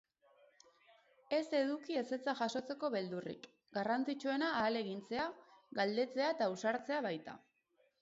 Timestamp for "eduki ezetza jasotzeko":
1.57-2.91